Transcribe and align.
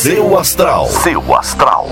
Seu 0.00 0.38
astral. 0.38 0.86
Seu 0.86 1.34
astral. 1.34 1.88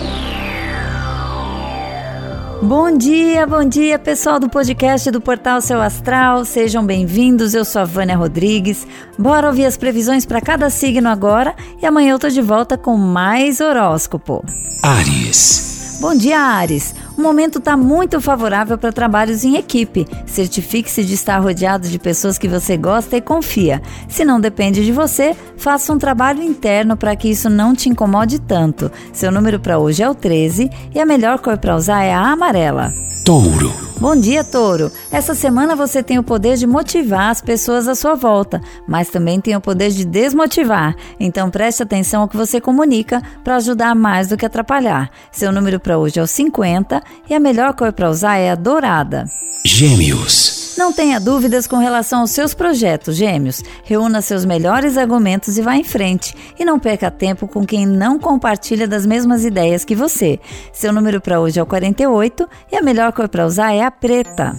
Bom 2.62 2.96
dia, 2.96 3.44
bom 3.48 3.64
dia, 3.64 3.98
pessoal 3.98 4.38
do 4.38 4.48
podcast 4.48 5.10
do 5.10 5.20
Portal 5.20 5.60
Seu 5.60 5.82
Astral. 5.82 6.44
Sejam 6.44 6.86
bem-vindos. 6.86 7.52
Eu 7.52 7.64
sou 7.64 7.82
a 7.82 7.84
Vânia 7.84 8.16
Rodrigues. 8.16 8.86
Bora 9.18 9.48
ouvir 9.48 9.64
as 9.64 9.76
previsões 9.76 10.24
para 10.24 10.40
cada 10.40 10.70
signo 10.70 11.08
agora 11.08 11.56
e 11.82 11.84
amanhã 11.84 12.12
eu 12.12 12.18
tô 12.20 12.28
de 12.28 12.40
volta 12.40 12.78
com 12.78 12.96
mais 12.96 13.60
horóscopo. 13.60 14.44
Ares. 14.84 15.98
Bom 16.00 16.14
dia, 16.14 16.38
Ares. 16.38 16.94
O 17.16 17.22
momento 17.22 17.58
está 17.58 17.76
muito 17.76 18.20
favorável 18.20 18.76
para 18.76 18.92
trabalhos 18.92 19.42
em 19.44 19.56
equipe. 19.56 20.06
Certifique-se 20.26 21.04
de 21.04 21.14
estar 21.14 21.38
rodeado 21.38 21.88
de 21.88 21.98
pessoas 21.98 22.36
que 22.36 22.48
você 22.48 22.76
gosta 22.76 23.16
e 23.16 23.20
confia. 23.20 23.80
Se 24.08 24.24
não 24.24 24.38
depende 24.38 24.84
de 24.84 24.92
você, 24.92 25.34
faça 25.56 25.92
um 25.92 25.98
trabalho 25.98 26.42
interno 26.42 26.96
para 26.96 27.16
que 27.16 27.28
isso 27.28 27.48
não 27.48 27.74
te 27.74 27.88
incomode 27.88 28.38
tanto. 28.38 28.90
Seu 29.12 29.32
número 29.32 29.58
para 29.58 29.78
hoje 29.78 30.02
é 30.02 30.10
o 30.10 30.14
13 30.14 30.70
e 30.94 31.00
a 31.00 31.06
melhor 31.06 31.38
cor 31.38 31.56
para 31.56 31.74
usar 31.74 32.02
é 32.02 32.12
a 32.12 32.32
amarela. 32.32 32.92
Touro. 33.24 33.85
Bom 33.98 34.14
dia, 34.14 34.44
Touro. 34.44 34.92
Essa 35.10 35.34
semana 35.34 35.74
você 35.74 36.02
tem 36.02 36.18
o 36.18 36.22
poder 36.22 36.56
de 36.58 36.66
motivar 36.66 37.30
as 37.30 37.40
pessoas 37.40 37.88
à 37.88 37.94
sua 37.94 38.14
volta, 38.14 38.60
mas 38.86 39.08
também 39.08 39.40
tem 39.40 39.56
o 39.56 39.60
poder 39.60 39.90
de 39.90 40.04
desmotivar. 40.04 40.94
Então 41.18 41.50
preste 41.50 41.82
atenção 41.82 42.20
ao 42.20 42.28
que 42.28 42.36
você 42.36 42.60
comunica 42.60 43.22
para 43.42 43.56
ajudar 43.56 43.94
mais 43.94 44.28
do 44.28 44.36
que 44.36 44.44
atrapalhar. 44.44 45.10
Seu 45.32 45.50
número 45.50 45.80
para 45.80 45.96
hoje 45.96 46.18
é 46.18 46.22
o 46.22 46.26
50 46.26 47.02
e 47.28 47.34
a 47.34 47.40
melhor 47.40 47.72
cor 47.72 47.90
para 47.90 48.10
usar 48.10 48.36
é 48.36 48.50
a 48.50 48.54
dourada. 48.54 49.24
Gêmeos. 49.64 50.65
Não 50.76 50.92
tenha 50.92 51.18
dúvidas 51.18 51.66
com 51.66 51.78
relação 51.78 52.20
aos 52.20 52.32
seus 52.32 52.52
projetos, 52.52 53.16
gêmeos. 53.16 53.62
Reúna 53.82 54.20
seus 54.20 54.44
melhores 54.44 54.98
argumentos 54.98 55.56
e 55.56 55.62
vá 55.62 55.74
em 55.74 55.82
frente. 55.82 56.34
E 56.58 56.66
não 56.66 56.78
perca 56.78 57.10
tempo 57.10 57.48
com 57.48 57.64
quem 57.64 57.86
não 57.86 58.18
compartilha 58.18 58.86
das 58.86 59.06
mesmas 59.06 59.42
ideias 59.42 59.86
que 59.86 59.94
você. 59.94 60.38
Seu 60.74 60.92
número 60.92 61.18
para 61.18 61.40
hoje 61.40 61.58
é 61.58 61.62
o 61.62 61.66
48 61.66 62.46
e 62.70 62.76
a 62.76 62.82
melhor 62.82 63.12
cor 63.12 63.26
para 63.26 63.46
usar 63.46 63.72
é 63.72 63.82
a 63.82 63.90
preta. 63.90 64.54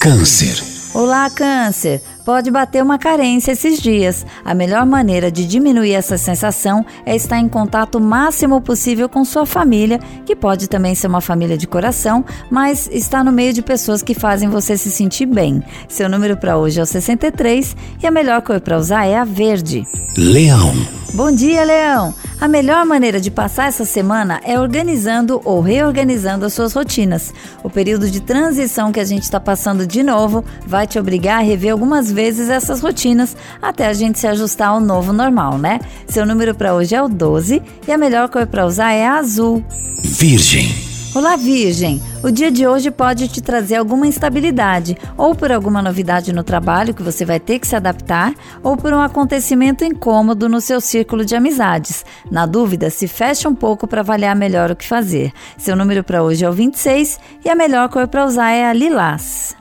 Câncer. 0.00 0.62
Olá, 0.94 1.28
Câncer! 1.28 2.00
Pode 2.28 2.50
bater 2.50 2.82
uma 2.82 2.98
carência 2.98 3.52
esses 3.52 3.80
dias. 3.80 4.26
A 4.44 4.52
melhor 4.52 4.84
maneira 4.84 5.32
de 5.32 5.46
diminuir 5.46 5.94
essa 5.94 6.18
sensação 6.18 6.84
é 7.06 7.16
estar 7.16 7.38
em 7.38 7.48
contato 7.48 7.98
máximo 7.98 8.60
possível 8.60 9.08
com 9.08 9.24
sua 9.24 9.46
família, 9.46 9.98
que 10.26 10.36
pode 10.36 10.68
também 10.68 10.94
ser 10.94 11.06
uma 11.06 11.22
família 11.22 11.56
de 11.56 11.66
coração, 11.66 12.22
mas 12.50 12.86
está 12.92 13.24
no 13.24 13.32
meio 13.32 13.54
de 13.54 13.62
pessoas 13.62 14.02
que 14.02 14.12
fazem 14.12 14.50
você 14.50 14.76
se 14.76 14.90
sentir 14.90 15.24
bem. 15.24 15.62
Seu 15.88 16.06
número 16.06 16.36
para 16.36 16.58
hoje 16.58 16.78
é 16.78 16.82
o 16.82 16.86
63 16.86 17.74
e 18.02 18.06
a 18.06 18.10
melhor 18.10 18.42
cor 18.42 18.60
para 18.60 18.76
usar 18.76 19.06
é 19.06 19.16
a 19.16 19.24
verde. 19.24 19.86
Leão. 20.14 20.74
Bom 21.14 21.32
dia, 21.32 21.64
Leão! 21.64 22.14
A 22.40 22.46
melhor 22.46 22.84
maneira 22.84 23.18
de 23.20 23.30
passar 23.30 23.66
essa 23.66 23.84
semana 23.84 24.40
é 24.44 24.60
organizando 24.60 25.40
ou 25.44 25.60
reorganizando 25.60 26.46
as 26.46 26.52
suas 26.52 26.72
rotinas. 26.72 27.34
O 27.64 27.70
período 27.70 28.08
de 28.08 28.20
transição 28.20 28.92
que 28.92 29.00
a 29.00 29.04
gente 29.04 29.22
está 29.22 29.40
passando 29.40 29.84
de 29.84 30.04
novo 30.04 30.44
vai 30.64 30.86
te 30.86 30.98
obrigar 30.98 31.40
a 31.40 31.42
rever 31.42 31.72
algumas 31.72 32.12
vezes 32.12 32.17
essas 32.18 32.80
rotinas 32.80 33.36
até 33.62 33.86
a 33.86 33.92
gente 33.92 34.18
se 34.18 34.26
ajustar 34.26 34.68
ao 34.68 34.80
novo 34.80 35.12
normal, 35.12 35.58
né? 35.58 35.78
Seu 36.08 36.26
número 36.26 36.54
para 36.54 36.74
hoje 36.74 36.94
é 36.94 37.02
o 37.02 37.08
12 37.08 37.62
e 37.86 37.92
a 37.92 37.98
melhor 37.98 38.28
cor 38.28 38.46
para 38.46 38.66
usar 38.66 38.92
é 38.92 39.06
a 39.06 39.16
azul. 39.16 39.64
Virgem. 40.04 40.88
Olá, 41.14 41.36
Virgem! 41.36 42.02
O 42.22 42.30
dia 42.30 42.50
de 42.50 42.66
hoje 42.66 42.90
pode 42.90 43.28
te 43.28 43.40
trazer 43.40 43.76
alguma 43.76 44.06
instabilidade, 44.06 44.96
ou 45.16 45.34
por 45.34 45.50
alguma 45.50 45.80
novidade 45.80 46.32
no 46.32 46.44
trabalho 46.44 46.92
que 46.92 47.02
você 47.02 47.24
vai 47.24 47.40
ter 47.40 47.58
que 47.58 47.66
se 47.66 47.74
adaptar, 47.74 48.34
ou 48.62 48.76
por 48.76 48.92
um 48.92 49.00
acontecimento 49.00 49.84
incômodo 49.84 50.48
no 50.48 50.60
seu 50.60 50.80
círculo 50.80 51.24
de 51.24 51.34
amizades. 51.34 52.04
Na 52.30 52.44
dúvida, 52.44 52.90
se 52.90 53.08
feche 53.08 53.48
um 53.48 53.54
pouco 53.54 53.86
para 53.86 54.02
avaliar 54.02 54.36
melhor 54.36 54.70
o 54.70 54.76
que 54.76 54.86
fazer. 54.86 55.32
Seu 55.56 55.74
número 55.74 56.04
para 56.04 56.22
hoje 56.22 56.44
é 56.44 56.50
o 56.50 56.52
26 56.52 57.18
e 57.44 57.48
a 57.48 57.54
melhor 57.54 57.88
cor 57.88 58.06
para 58.06 58.26
usar 58.26 58.50
é 58.50 58.66
a 58.66 58.72
lilás. 58.72 59.56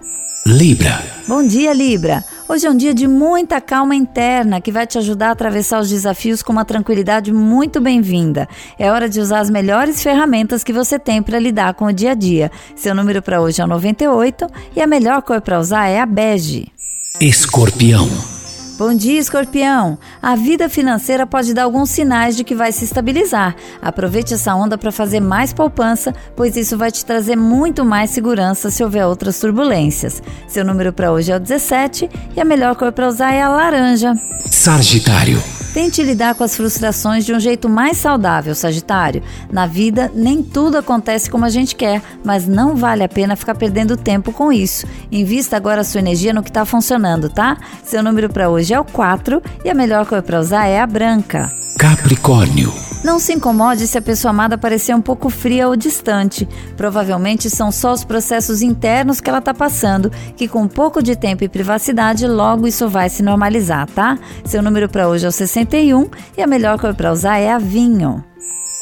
Libra. 0.46 1.02
Bom 1.28 1.46
dia, 1.46 1.74
Libra! 1.74 2.24
Hoje 2.50 2.66
é 2.66 2.70
um 2.70 2.78
dia 2.78 2.94
de 2.94 3.08
muita 3.08 3.60
calma 3.60 3.94
interna 3.94 4.62
que 4.62 4.72
vai 4.72 4.88
te 4.88 4.98
ajudar 4.98 5.28
a 5.28 5.32
atravessar 5.32 5.82
os 5.82 5.90
desafios 5.90 6.42
com 6.42 6.54
uma 6.54 6.64
tranquilidade 6.64 7.34
muito 7.34 7.82
bem-vinda. 7.82 8.48
É 8.80 8.90
hora 8.90 9.10
de 9.10 9.20
usar 9.20 9.40
as 9.40 9.50
melhores 9.50 10.02
ferramentas 10.02 10.64
que 10.64 10.72
você 10.72 10.98
tem 10.98 11.22
para 11.22 11.40
lidar 11.40 11.74
com 11.74 11.86
o 11.86 11.94
dia 11.94 12.12
a 12.12 12.16
dia. 12.16 12.50
Seu 12.74 12.96
número 12.96 13.22
para 13.22 13.42
hoje 13.42 13.62
é 13.62 13.66
o 13.66 13.68
98 13.68 14.48
e 14.74 14.82
a 14.82 14.88
melhor 14.88 15.22
cor 15.24 15.42
para 15.42 15.60
usar 15.60 15.88
é 15.88 16.00
a 16.00 16.06
bege. 16.06 16.72
Escorpião. 17.20 18.37
Bom 18.78 18.94
dia, 18.94 19.20
escorpião! 19.20 19.98
A 20.22 20.36
vida 20.36 20.70
financeira 20.70 21.26
pode 21.26 21.52
dar 21.52 21.64
alguns 21.64 21.90
sinais 21.90 22.38
de 22.38 22.44
que 22.44 22.54
vai 22.54 22.72
se 22.72 22.86
estabilizar. 22.86 23.56
Aproveite 23.82 24.36
essa 24.36 24.54
onda 24.54 24.78
para 24.78 24.92
fazer 24.92 25.20
mais 25.20 25.52
poupança, 25.52 26.14
pois 26.36 26.56
isso 26.56 26.78
vai 26.78 26.92
te 26.92 27.04
trazer 27.04 27.36
muito 27.36 27.84
mais 27.84 28.12
segurança 28.12 28.70
se 28.70 28.84
houver 28.84 29.04
outras 29.08 29.40
turbulências. 29.40 30.22
Seu 30.48 30.64
número 30.64 30.94
para 30.94 31.12
hoje 31.12 31.32
é 31.32 31.38
o 31.38 31.40
17 31.40 32.08
e 32.36 32.40
a 32.40 32.46
melhor 32.46 32.76
cor 32.76 32.92
para 32.92 33.08
usar 33.08 33.34
é 33.34 33.42
a 33.42 33.50
laranja. 33.50 34.14
Sagitário. 34.52 35.57
Tente 35.78 36.02
lidar 36.02 36.34
com 36.34 36.44
as 36.44 36.58
frustrações 36.58 37.24
de 37.24 37.32
um 37.32 37.40
jeito 37.40 37.70
mais 37.70 37.98
saudável, 37.98 38.56
Sagitário. 38.56 39.22
Na 39.52 39.68
vida, 39.68 40.12
nem 40.16 40.42
tudo 40.42 40.76
acontece 40.76 41.30
como 41.30 41.46
a 41.46 41.50
gente 41.50 41.76
quer, 41.76 42.02
mas 42.26 42.48
não 42.48 42.76
vale 42.76 43.04
a 43.04 43.08
pena 43.08 43.36
ficar 43.36 43.54
perdendo 43.54 43.96
tempo 43.96 44.32
com 44.32 44.52
isso. 44.52 44.88
Invista 45.12 45.56
agora 45.56 45.82
a 45.82 45.84
sua 45.84 46.00
energia 46.00 46.34
no 46.34 46.42
que 46.42 46.50
está 46.50 46.66
funcionando, 46.66 47.30
tá? 47.30 47.58
Seu 47.84 48.02
número 48.02 48.28
para 48.28 48.50
hoje 48.50 48.74
é 48.74 48.80
o 48.80 48.84
4 48.84 49.40
e 49.64 49.70
a 49.70 49.76
melhor 49.76 50.08
cor 50.08 50.24
para 50.24 50.40
usar 50.40 50.66
é 50.66 50.80
a 50.80 50.88
branca. 50.88 51.54
Capricórnio. 51.78 52.87
Não 53.08 53.20
se 53.20 53.32
incomode 53.32 53.88
se 53.88 53.98
a 53.98 54.02
pessoa 54.02 54.32
amada 54.32 54.58
parecer 54.58 54.94
um 54.94 55.02
pouco 55.02 55.30
fria 55.30 55.70
ou 55.70 55.78
distante. 55.78 56.46
Provavelmente 56.76 57.50
são 57.50 57.72
só 57.72 57.94
os 57.94 58.04
processos 58.04 58.62
internos 58.62 59.22
que 59.22 59.30
ela 59.30 59.40
está 59.40 59.54
passando, 59.54 60.12
que 60.36 60.46
com 60.46 60.64
um 60.64 60.68
pouco 60.68 61.02
de 61.02 61.16
tempo 61.16 61.42
e 61.42 61.48
privacidade, 61.48 62.28
logo 62.28 62.68
isso 62.68 62.90
vai 62.90 63.08
se 63.08 63.24
normalizar, 63.24 63.88
tá? 63.88 64.20
Seu 64.44 64.62
número 64.62 64.90
para 64.90 65.08
hoje 65.08 65.26
é 65.26 65.30
o 65.30 65.32
61 65.32 66.10
e 66.38 66.42
a 66.42 66.48
melhor 66.48 66.78
cor 66.78 66.94
para 66.94 67.14
usar 67.14 67.38
é 67.38 67.50
a 67.50 67.58
vinho. 67.58 68.22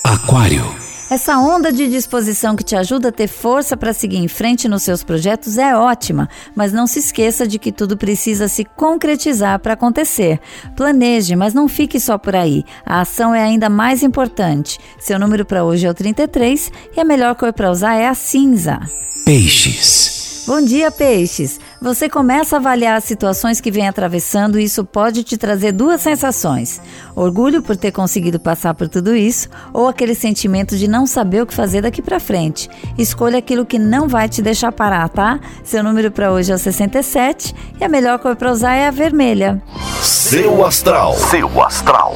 Aquário. 0.04 0.85
Essa 1.08 1.38
onda 1.38 1.72
de 1.72 1.88
disposição 1.88 2.56
que 2.56 2.64
te 2.64 2.76
ajuda 2.76 3.10
a 3.10 3.12
ter 3.12 3.28
força 3.28 3.78
para 3.78 3.94
seguir 3.94 4.18
em 4.18 4.28
frente 4.28 4.68
nos 4.68 4.82
seus 4.82 5.04
projetos 5.04 5.60
é 5.60 5.76
ótima, 5.76 6.28
mas 6.56 6.74
não 6.74 6.88
se 6.88 6.98
esqueça 6.98 7.48
de 7.48 7.60
que 7.60 7.72
tudo 7.72 7.96
precisa 7.96 8.48
se 8.48 8.66
concretizar 8.66 9.60
para 9.60 9.74
acontecer. 9.74 10.40
Planeje, 10.76 11.36
mas 11.36 11.54
não 11.54 11.68
fique 11.68 12.00
só 12.00 12.18
por 12.18 12.36
aí. 12.36 12.66
A 12.84 13.02
ação 13.02 13.36
é 13.36 13.44
ainda 13.44 13.70
mais 13.70 14.02
importante. 14.02 14.80
Seu 14.98 15.20
número 15.20 15.46
para 15.46 15.64
hoje 15.64 15.86
é 15.86 15.90
o 15.90 15.94
33 15.94 16.72
e 16.98 17.00
a 17.00 17.06
melhor 17.06 17.36
cor 17.36 17.54
para 17.54 17.70
usar 17.70 17.94
é 17.94 18.08
a 18.08 18.16
cinza. 18.16 18.80
Peixes. 19.24 20.15
Bom 20.48 20.62
dia, 20.62 20.92
peixes! 20.92 21.60
Você 21.82 22.08
começa 22.08 22.56
a 22.56 22.60
avaliar 22.60 22.98
as 22.98 23.04
situações 23.04 23.60
que 23.60 23.72
vem 23.72 23.88
atravessando 23.88 24.60
e 24.60 24.66
isso 24.66 24.86
pode 24.86 25.24
te 25.24 25.38
trazer 25.38 25.72
duas 25.72 26.02
sensações: 26.02 26.80
orgulho 27.16 27.64
por 27.64 27.76
ter 27.76 27.92
conseguido 27.92 28.40
passar 28.40 28.76
por 28.76 28.88
tudo 28.88 29.16
isso 29.16 29.50
ou 29.74 29.88
aquele 29.88 30.14
sentimento 30.14 30.78
de 30.78 30.88
não 30.88 31.08
saber 31.08 31.42
o 31.42 31.48
que 31.48 31.54
fazer 31.54 31.82
daqui 31.82 32.00
para 32.00 32.20
frente. 32.20 32.70
Escolha 32.96 33.40
aquilo 33.40 33.66
que 33.66 33.80
não 33.80 34.08
vai 34.08 34.30
te 34.30 34.40
deixar 34.40 34.72
parar, 34.72 35.10
tá? 35.10 35.40
Seu 35.64 35.84
número 35.84 36.12
para 36.12 36.32
hoje 36.32 36.52
é 36.52 36.56
o 36.56 36.60
67 36.60 37.56
e 37.80 37.84
a 37.84 37.90
melhor 37.90 38.20
cor 38.20 38.36
para 38.36 38.52
usar 38.52 38.76
é 38.76 38.88
a 38.88 38.92
vermelha. 38.92 39.60
Seu 40.00 40.64
astral. 40.64 41.16
Seu 41.16 41.64
astral. 41.64 42.16